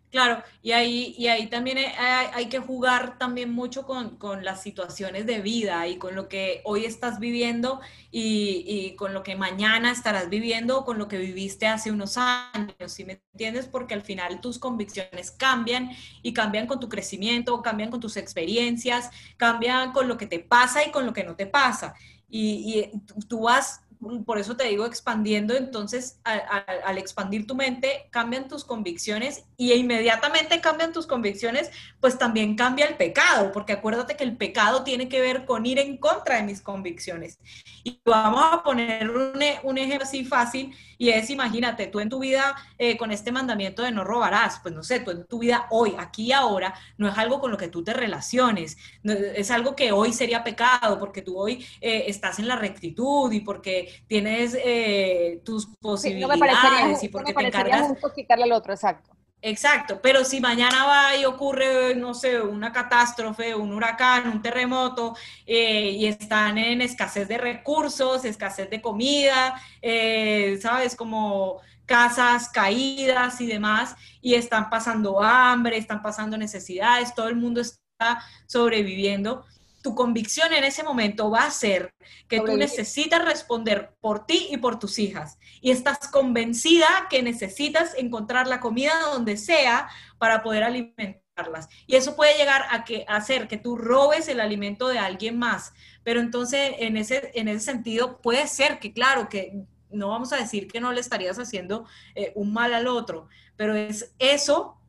[0.10, 5.42] Claro, y ahí, y ahí también hay, que jugar también mucho con, las situaciones de
[5.42, 10.80] vida y con lo que hoy estás viviendo y, con lo que mañana estarás viviendo
[10.80, 13.68] o con lo que viviste hace unos años, ¿sí me entiendes?
[13.68, 15.92] Porque al final tus convicciones cambian
[16.24, 20.86] y cambian con tu crecimiento, cambian con tus experiencias, cambian con lo que te pasa
[20.86, 21.96] y con lo que no te pasa
[22.30, 22.92] y,
[23.28, 23.82] tú vas
[24.26, 30.62] por eso te digo expandiendo, entonces al, expandir tu mente cambian tus convicciones y inmediatamente
[30.62, 35.22] cambian tus convicciones, pues también cambia el pecado, porque acuérdate que el pecado tiene que
[35.22, 37.40] ver con ir en contra de mis convicciones.
[37.84, 42.20] Y vamos a poner un, un ejemplo así fácil y es, imagínate, tú en tu
[42.20, 45.68] vida eh, con este mandamiento de no robarás, pues no sé, tú en tu vida
[45.70, 49.76] hoy, aquí y ahora, no es algo con lo que tú te relaciones, es algo
[49.76, 54.58] que hoy sería pecado, porque tú hoy eh, estás en la rectitud y porque tienes
[54.64, 57.94] eh, tus posibilidades y porque te encargas...
[58.16, 59.18] quitarle al otro, exacto.
[59.42, 65.16] Exacto, pero si mañana va y ocurre, no sé, una catástrofe, un huracán, un terremoto,
[65.46, 70.96] eh, y están en escasez de recursos, escasez de comida, eh, ¿sabes?
[70.96, 77.62] Como casas caídas y demás, y están pasando hambre, están pasando necesidades, todo el mundo
[77.62, 79.46] está sobreviviendo
[79.88, 81.94] tu convicción en ese momento va a ser
[82.28, 85.40] que tú necesitas responder por ti y por tus hijas.
[85.62, 91.70] Y estás convencida que necesitas encontrar la comida donde sea para poder alimentarlas.
[91.86, 95.72] Y eso puede llegar a, que, hacer que tú robes el alimento de alguien más.
[96.04, 99.54] Pero entonces, en ese, en ese sentido, puede ser que, claro, que
[99.90, 103.74] no vamos a decir que no le estarías haciendo eh, un mal al otro, pero
[103.74, 104.82] es eso,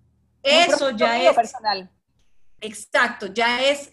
[0.43, 1.37] eso ya es...
[1.37, 1.89] Personal
[2.61, 3.93] Exacto, ya es,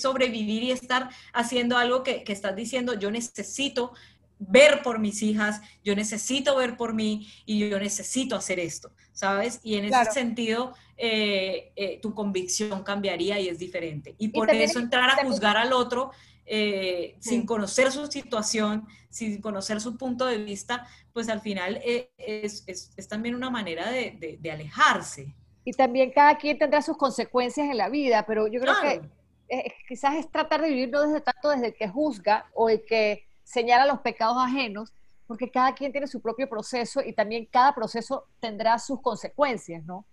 [0.00, 3.92] sobrevivir y estar haciendo algo que, estás diciendo, yo necesito
[4.38, 9.60] ver por mis hijas, yo necesito ver por mí y yo necesito hacer esto, ¿sabes?
[9.62, 14.14] Y en ese sentido, eh, eh, tu convicción cambiaría y es diferente.
[14.18, 16.10] Y por eso entrar a juzgar al otro
[16.46, 22.64] eh, sin conocer su situación, sin conocer su punto de vista, pues al final es,
[23.08, 28.24] también una manera de alejarse y también cada quien tendrá sus consecuencias en la vida,
[28.26, 29.00] pero yo creo que
[29.48, 32.84] eh, quizás es tratar de vivir no desde tanto desde el que juzga o el
[32.84, 34.92] que señala los pecados ajenos,
[35.26, 40.06] porque cada quien tiene su propio proceso y también cada proceso tendrá sus consecuencias, ¿no?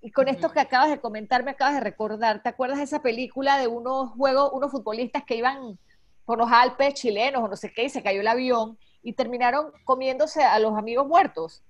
[0.00, 3.02] Y con esto que acabas de comentar, me acabas de recordar, ¿te acuerdas de esa
[3.02, 5.78] película de unos juegos, unos futbolistas que iban
[6.24, 9.72] por los Alpes chilenos o no sé qué, y se cayó el avión y terminaron
[9.84, 11.62] comiéndose a los amigos muertos?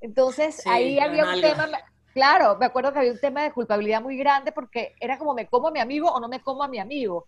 [0.00, 1.68] Entonces ahí había un tema,
[2.12, 5.46] Claro, me acuerdo que había un tema de culpabilidad muy grande porque era como me
[5.46, 7.26] como a mi amigo o no me como a mi amigo.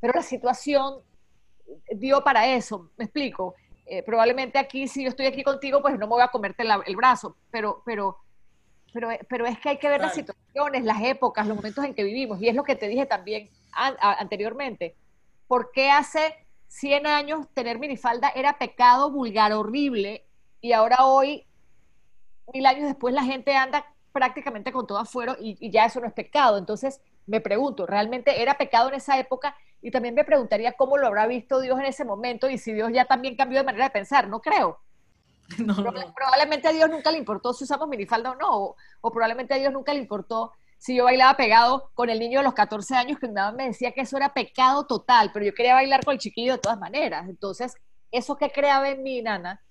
[0.00, 1.00] Pero la situación
[1.90, 3.54] dio para eso, me explico.
[3.86, 6.96] Eh, probablemente aquí, si yo estoy aquí contigo, pues no me voy a comerte el
[6.96, 8.18] brazo, pero, pero,
[8.92, 12.02] pero, pero es que hay que ver las situaciones, las épocas, los momentos en que
[12.02, 12.40] vivimos.
[12.42, 14.96] Y es lo que te dije también anteriormente.
[15.46, 16.34] ¿Por qué hace
[16.66, 20.26] 100 años tener minifalda era pecado vulgar, horrible,
[20.60, 21.46] y ahora hoy,
[22.52, 23.86] mil años después, la gente anda
[24.16, 26.56] prácticamente con todo afuera y, y ya eso no es pecado.
[26.56, 29.54] Entonces, me pregunto, ¿realmente era pecado en esa época?
[29.82, 32.90] Y también me preguntaría cómo lo habrá visto Dios en ese momento y si Dios
[32.94, 34.80] ya también cambió de manera de pensar, no creo.
[36.16, 39.72] Probablemente a Dios nunca le importó si usamos minifalda o no, o, probablemente a Dios
[39.72, 43.28] nunca le importó si yo bailaba pegado con el niño de los 14 años, que
[43.28, 46.58] me decía que eso era pecado total, pero yo quería bailar con el chiquillo de
[46.58, 47.28] todas maneras.
[47.28, 47.74] Entonces,
[48.10, 49.62] eso que creaba en mí, Nana,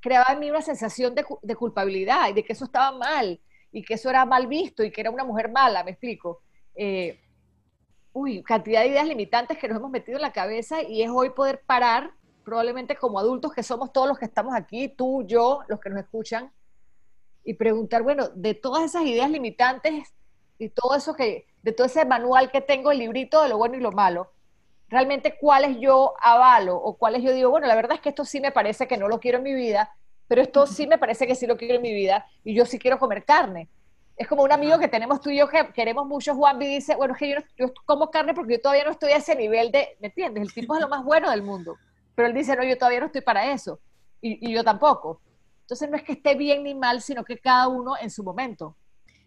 [0.00, 3.40] creaba en mí una sensación de, de culpabilidad y de que eso estaba mal
[3.74, 6.40] y que eso era mal visto y que era una mujer mala, me explico.
[6.76, 7.20] Eh,
[8.12, 11.30] uy, cantidad de ideas limitantes que nos hemos metido en la cabeza y es hoy
[11.30, 12.12] poder parar,
[12.44, 15.98] probablemente como adultos que somos todos los que estamos aquí, tú, yo, los que nos
[15.98, 16.52] escuchan,
[17.42, 20.14] y preguntar, bueno, de todas esas ideas limitantes
[20.56, 23.74] y todo eso que, de todo ese manual que tengo, el librito de lo bueno
[23.74, 24.30] y lo malo,
[24.88, 28.40] realmente cuáles yo avalo o cuáles yo digo, bueno, la verdad es que esto sí
[28.40, 31.34] me parece que no lo quiero en mi vida, pero esto sí me parece que
[31.34, 33.68] sí lo quiero en mi vida y yo sí quiero comer carne.
[34.16, 36.94] Es como un amigo que tenemos tú y yo que queremos mucho, Juan, y dice,
[36.94, 39.96] bueno, es que yo, como carne porque yo todavía no estoy a ese nivel de,
[40.00, 40.44] ¿me entiendes?
[40.44, 41.76] El tipo es lo más bueno del mundo.
[42.14, 43.80] Pero él dice, no, yo todavía no estoy para eso.
[44.20, 45.20] Y, yo tampoco.
[45.62, 48.76] Entonces no es que esté bien ni mal, sino que cada uno en su momento.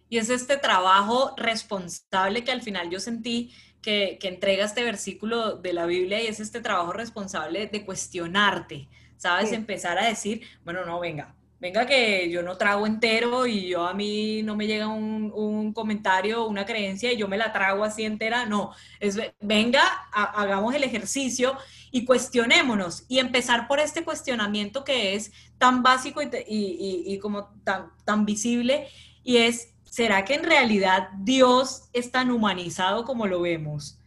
[0.09, 5.57] Y es este trabajo responsable que al final yo sentí que, que, entrega este versículo
[5.57, 9.51] de la Biblia y es este trabajo responsable de cuestionarte, ¿sabes?
[9.51, 13.93] Empezar a decir, bueno, no, venga, venga que yo no trago entero y yo a
[13.93, 18.03] mí no me llega un, un comentario, una creencia y yo me la trago así
[18.05, 21.57] entera, no, es, venga, hagamos el ejercicio
[21.91, 27.47] y cuestionémonos y empezar por este cuestionamiento que es tan básico y, y, y como
[27.63, 28.87] tan, tan visible
[29.23, 33.99] y es, ¿será que en realidad Dios es tan humanizado como lo vemos?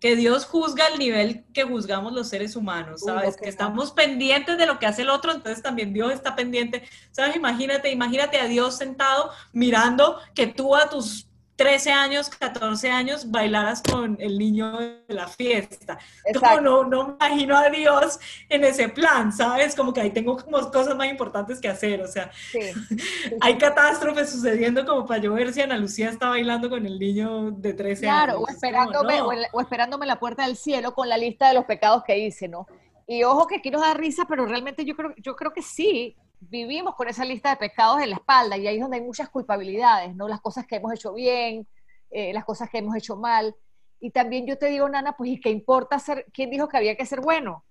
[0.00, 3.36] Que Dios juzga el nivel que juzgamos los seres humanos, ¿sabes?
[3.36, 6.82] que estamos pendientes de lo que hace el otro, entonces también Dios está pendiente,
[7.12, 7.36] ¿sabes?
[7.36, 11.29] Imagínate, imagínate a Dios sentado mirando que tú a tus
[11.60, 15.98] 13 años, 14 años, bailaras con el niño de la fiesta.
[16.32, 18.18] Como no, no imagino a Dios
[18.48, 19.76] en ese plan, ¿sabes?
[19.76, 22.30] Como que ahí tengo como cosas más importantes que hacer, o sea,
[23.42, 27.50] hay catástrofes sucediendo como para yo ver si Ana Lucía está bailando con el niño
[27.50, 28.24] de 13 años.
[28.24, 29.20] Claro, o esperándome,
[29.52, 32.66] o, esperándome la puerta del cielo con la lista de los pecados que hice, ¿no?
[33.06, 36.16] Y ojo que aquí nos da risa, pero realmente yo creo, yo creo que sí,
[36.40, 39.28] vivimos con esa lista de pecados en la espalda y ahí es donde hay muchas
[39.28, 40.26] culpabilidades, ¿no?
[40.26, 41.66] Las cosas que hemos hecho bien,
[42.10, 43.54] eh, las cosas que hemos hecho mal.
[44.00, 46.96] Y también yo te digo, Nana, pues, ¿y qué importa ser, quién dijo que había
[46.96, 47.64] que ser bueno?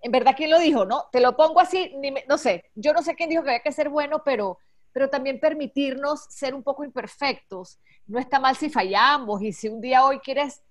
[0.00, 0.84] En verdad, ¿quién lo dijo?
[0.84, 1.92] No, te lo pongo así,
[2.28, 4.58] no sé, yo no sé quién dijo que había que ser bueno, pero,
[4.92, 7.80] pero también permitirnos ser un poco imperfectos.
[8.06, 10.62] No está mal si fallamos y si un día hoy quieres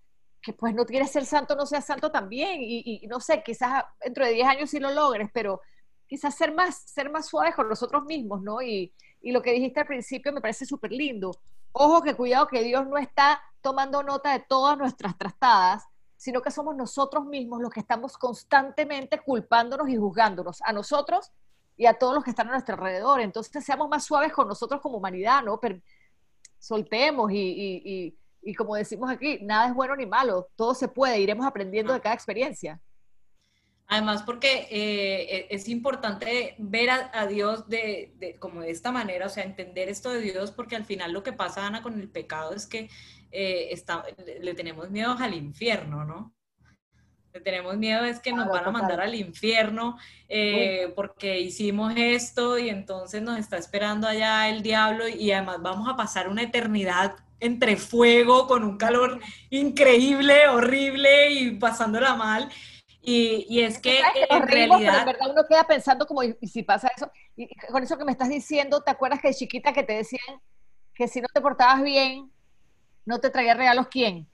[0.41, 2.61] que pues no quieres ser santo, no seas santo también.
[2.61, 5.61] Y, y no sé, quizás dentro de 10 años sí lo logres, pero
[6.07, 8.61] quizás ser más, ser más suaves con nosotros mismos, ¿no?
[8.61, 11.31] Y, y lo que dijiste al principio me parece súper lindo.
[11.71, 15.83] Ojo que cuidado que Dios no está tomando nota de todas nuestras trastadas,
[16.15, 21.31] sino que somos nosotros mismos los que estamos constantemente culpándonos y juzgándonos a nosotros
[21.77, 23.21] y a todos los que están a nuestro alrededor.
[23.21, 25.59] Entonces seamos más suaves con nosotros como humanidad, ¿no?
[25.59, 25.79] Pero
[26.57, 31.19] soltemos y, y, y, como decimos aquí, nada es bueno ni malo, todo se puede,
[31.19, 32.81] iremos aprendiendo de cada experiencia.
[33.89, 39.29] Además, porque eh, e, es importante ver a, Dios de, como de esta manera, o
[39.29, 42.53] sea, entender esto de Dios, porque al final lo que pasa, Ana, con el pecado
[42.53, 42.89] es que
[43.31, 44.03] eh, está,
[44.41, 46.33] le tenemos miedo al infierno, ¿no?
[47.33, 49.97] Le tenemos miedo es que nos van a mandar al infierno
[50.27, 55.87] eh, porque hicimos esto y entonces nos está esperando allá el diablo y además vamos
[55.87, 59.19] a pasar una eternidad entre fuego, con un calor
[59.49, 62.49] increíble, horrible y pasándola mal.
[63.09, 64.99] Y, es que, en realidad...
[64.99, 68.11] en verdad uno queda pensando como, y, si pasa eso, y con eso que me
[68.11, 70.41] estás diciendo, ¿te acuerdas que de chiquita que te decían
[70.93, 72.29] que si no te portabas bien,
[73.05, 74.27] no te traía regalos quién?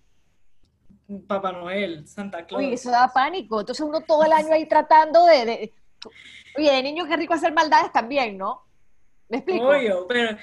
[1.28, 2.64] Papá Noel, Santa Claus.
[2.64, 3.60] Uy, eso da pánico.
[3.60, 5.72] Entonces uno todo el año ahí tratando de...
[6.58, 8.64] Oye, de niño qué rico hacer maldades también, ¿no?
[9.30, 9.68] ¿Me explico?
[9.68, 10.36] Obvio, pero,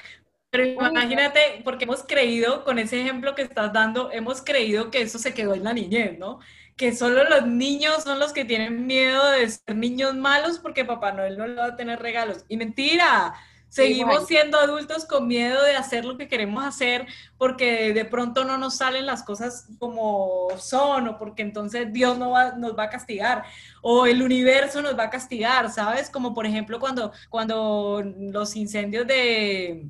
[0.51, 5.19] pero imagínate, porque hemos creído, con ese ejemplo que estás dando, hemos creído que eso
[5.19, 6.39] se quedó en la niñez, ¿no?
[6.81, 11.13] Que solo los niños son los que tienen miedo de ser niños malos porque Papá
[11.13, 12.47] Noel no le va a tener regalos.
[12.49, 13.35] Y mentira,
[13.69, 18.57] seguimos siendo adultos con miedo de hacer lo que queremos hacer porque de pronto no
[18.57, 23.45] nos salen las cosas como son o porque entonces Dios no nos va a castigar
[23.83, 26.09] o el universo nos va a castigar, ¿sabes?
[26.09, 29.87] Como por ejemplo cuando, cuando los incendios de,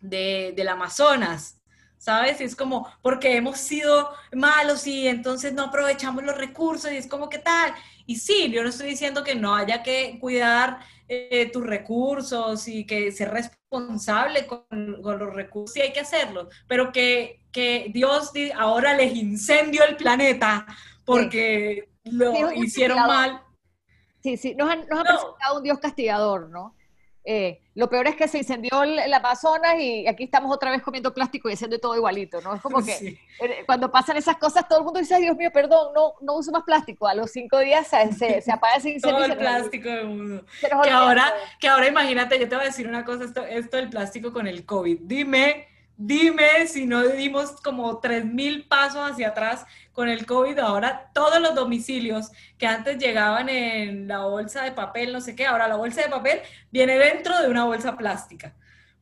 [0.00, 1.61] de, del Amazonas,
[2.02, 2.40] ¿sabes?
[2.40, 7.06] Y es como, porque hemos sido malos y entonces no aprovechamos los recursos y es
[7.06, 7.72] como, ¿qué tal?
[8.06, 12.84] Y sí, yo no estoy diciendo que no haya que cuidar eh, tus recursos y
[12.86, 14.64] que ser responsable con,
[15.00, 20.66] los recursos y hay que hacerlo, pero que, que Dios ahora les incendió el planeta
[21.04, 23.44] porque lo hicieron mal.
[24.24, 26.74] Sí, sí, nos han, nos presentado un Dios castigador, ¿no?
[27.24, 31.14] Eh, lo peor es que se incendió el, Amazonas y aquí estamos otra vez comiendo
[31.14, 32.54] plástico y haciendo todo igualito, ¿no?
[32.54, 35.92] Es como que eh, cuando pasan esas cosas todo el mundo dice, Dios mío, perdón,
[35.94, 37.06] no, no uso más plástico.
[37.06, 39.18] A los cinco días se, se, apaga ese incendio.
[39.18, 40.44] Todo el plástico del mundo.
[40.60, 43.88] Que ahora, que ahora imagínate, yo te voy a decir una cosa, esto, esto del
[43.88, 45.00] plástico con el COVID.
[45.02, 45.71] Dime
[46.04, 50.58] Dime si no dimos como 3.000 pasos hacia atrás con el COVID.
[50.58, 55.46] Ahora todos los domicilios que antes llegaban en la bolsa de papel, no sé qué,
[55.46, 56.40] ahora la bolsa de papel
[56.72, 58.52] viene dentro de una bolsa plástica.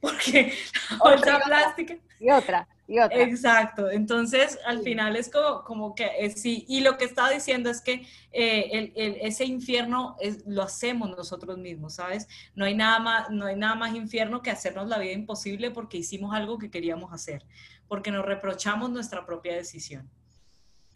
[0.00, 0.52] Porque
[0.90, 1.96] la bolsa plástica...
[2.18, 2.66] Y otra.
[2.90, 7.70] Exacto, entonces al final es como, como que eh, sí, y lo que estaba diciendo
[7.70, 12.26] es que eh, ese infierno es, lo hacemos nosotros mismos, ¿sabes?
[12.56, 15.98] No hay, nada más, no hay nada más infierno que hacernos la vida imposible porque
[15.98, 17.46] hicimos algo que queríamos hacer,
[17.86, 20.10] porque nos reprochamos nuestra propia decisión.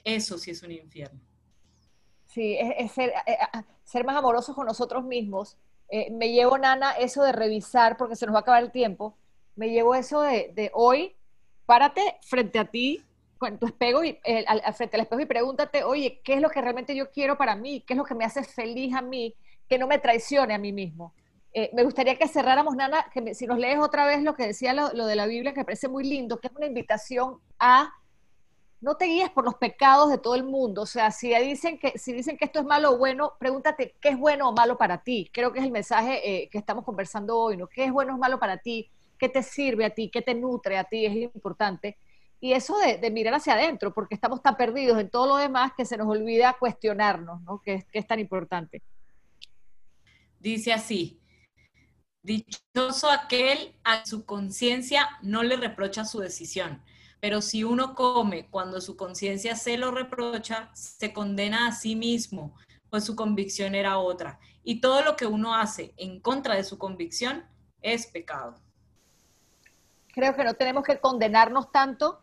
[0.02, 1.20] Eso sí es un infierno.
[2.26, 3.36] Sí, es, ser, eh,
[3.84, 5.56] ser, más amorosos con nosotros mismos.
[6.10, 9.16] Me llevo, Nana, eso de revisar, porque se nos va a acabar el tiempo,
[9.56, 11.16] me llevo eso de, de hoy
[11.66, 13.02] párate frente a ti,
[13.38, 16.50] con tu espejo y, eh, al, frente al espejo y pregúntate, oye, ¿qué es lo
[16.50, 17.82] que realmente yo quiero para mí?
[17.86, 19.34] ¿Qué es lo que me hace feliz a mí?
[19.68, 21.14] Que no me traicione a mí mismo.
[21.52, 24.72] Eh, me gustaría que cerráramos, Nana, que si nos lees otra vez lo que decía
[24.72, 27.92] lo, de la Biblia, que me parece muy lindo, que es una invitación a
[28.84, 30.82] no te guíes por los pecados de todo el mundo.
[30.82, 34.10] O sea, si dicen que, si dicen que esto es malo o bueno, pregúntate qué
[34.10, 35.30] es bueno o malo para ti.
[35.32, 37.66] Creo que es el mensaje eh, que estamos conversando hoy, ¿no?
[37.66, 38.90] ¿Qué es bueno o malo para ti?
[39.18, 41.96] qué te sirve a ti, qué te nutre a ti, es importante.
[42.40, 45.86] Y eso de, mirar hacia adentro, porque estamos tan perdidos en todo lo demás que
[45.86, 47.62] se nos olvida cuestionarnos, ¿no?
[47.62, 48.82] Que, que es tan importante.
[50.38, 51.22] Dice así,
[52.22, 56.82] dichoso aquel a su conciencia no le reprocha su decisión,
[57.20, 62.54] pero si uno come cuando su conciencia se lo reprocha, se condena a sí mismo,
[62.90, 64.38] pues su convicción era otra.
[64.62, 67.44] Y todo lo que uno hace en contra de su convicción
[67.82, 68.64] es pecado
[70.14, 72.20] creo que no tenemos que condenarnos tanto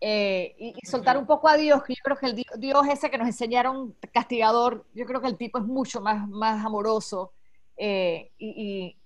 [0.00, 3.18] eh, y, soltar un poco a Dios, que yo creo que el Dios, ese que
[3.18, 7.32] nos enseñaron castigador, yo creo que el tipo es mucho más, más amoroso
[7.76, 8.96] eh, y,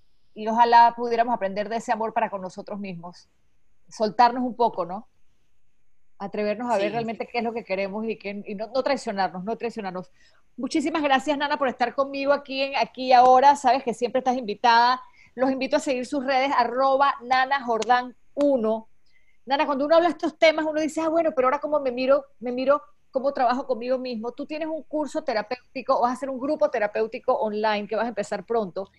[0.49, 3.29] ojalá pudiéramos aprender de ese amor para con nosotros mismos.
[3.97, 5.09] Soltarnos un poco, ¿no?
[6.19, 10.11] Atrevernos a ver realmente qué es lo que queremos y, que, no, traicionarnos, no traicionarnos.
[10.57, 13.57] Muchísimas gracias, Nana, por estar conmigo aquí, en, aquí ahora.
[13.57, 15.01] Sabes que siempre estás invitada
[15.35, 17.65] los invito a seguir sus redes, arroba Nana
[18.35, 18.89] 1.
[19.47, 21.91] Nana, cuando uno habla de estos temas, uno dice, ah, bueno, pero ahora como me
[21.91, 24.33] miro, me miro cómo trabajo conmigo mismo.
[24.33, 28.09] Tú tienes un curso terapéutico, vas a hacer un grupo terapéutico online que vas a
[28.09, 28.91] empezar pronto.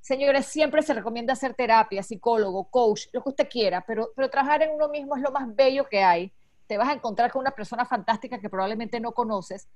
[0.00, 4.62] Señores, siempre se recomienda hacer terapia, psicólogo, coach, lo que usted quiera, pero, pero trabajar
[4.62, 6.32] en uno mismo es lo más bello que hay.
[6.66, 9.68] Te vas a encontrar con una persona fantástica que probablemente no conoces.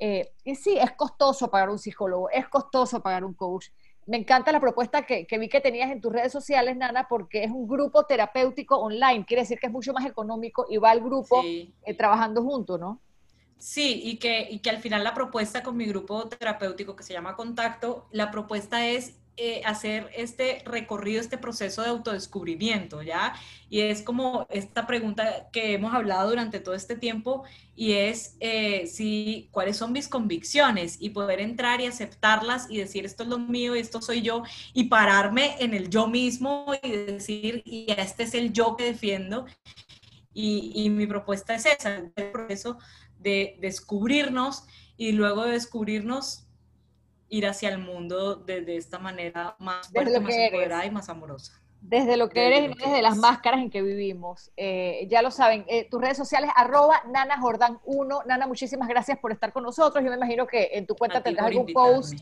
[0.00, 3.68] Eh, y sí, es costoso pagar un psicólogo, es costoso pagar un coach,
[4.06, 7.50] me encanta la propuesta que, vi que tenías en tus redes sociales, Nana, porque es
[7.50, 9.24] un grupo terapéutico online.
[9.24, 13.00] Quiere decir que es mucho más económico y va el grupo eh, trabajando junto, ¿no?
[13.58, 17.12] Sí, y que, y que al final la propuesta con mi grupo terapéutico que se
[17.12, 23.34] llama Contacto, la propuesta es eh, hacer este recorrido, este proceso de autodescubrimiento, ¿ya?
[23.70, 27.42] Y es como esta pregunta que hemos hablado durante todo este tiempo
[27.74, 33.06] y es eh, si cuáles son mis convicciones y poder entrar y aceptarlas y decir
[33.06, 34.42] esto es lo mío y esto soy yo
[34.74, 39.46] y pararme en el yo mismo y decir y este es el yo que defiendo.
[40.34, 42.76] Y, y mi propuesta es esa, el proceso
[43.18, 44.64] de descubrirnos
[44.98, 46.46] y luego de descubrirnos
[47.32, 51.58] ir hacia el mundo desde esta manera más fuerte, más empoderada y más amorosa.
[51.80, 54.52] Desde lo que eres y desde las máscaras en que vivimos.
[54.54, 58.24] Eh, ya lo saben, eh, tus redes sociales, arroba Nana Jordán 1.
[58.26, 60.04] Nana, muchísimas gracias por estar con nosotros.
[60.04, 62.20] Yo me imagino que en tu cuenta tendrás algún post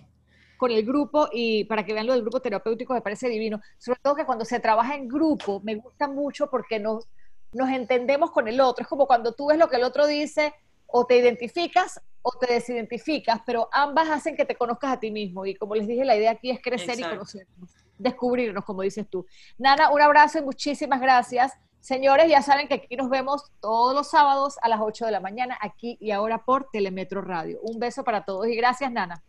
[0.56, 3.60] con el grupo y para que vean lo del grupo terapéutico me parece divino.
[3.78, 7.08] Sobre todo que cuando se trabaja en grupo me gusta mucho porque nos,
[7.52, 8.82] nos entendemos con el otro.
[8.82, 10.54] Es como cuando tú ves lo que el otro dice
[10.86, 15.46] o te identificas o te desidentificas, pero ambas hacen que te conozcas a ti mismo.
[15.46, 19.26] Y como les dije, la idea aquí es crecer y conocernos, descubrirnos, como dices tú.
[19.58, 21.52] Nana, un abrazo y muchísimas gracias.
[21.80, 25.20] Señores, ya saben que aquí nos vemos todos los sábados a las 8 de la
[25.20, 27.58] mañana, aquí y ahora por Telemetro Radio.
[27.62, 29.22] Un beso para todos y gracias, Nana.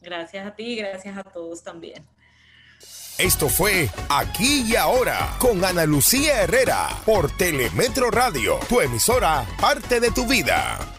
[0.00, 2.06] Gracias a ti y gracias a todos también.
[3.18, 9.98] Esto fue Aquí y Ahora con Ana Lucía Herrera por Telemetro Radio, tu emisora, parte
[9.98, 10.97] de tu vida.